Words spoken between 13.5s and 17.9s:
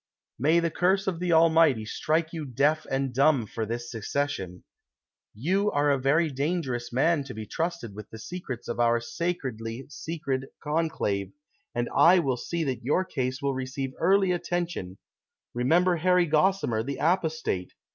receive early atten tion; remember Harry Gossimer, the apostate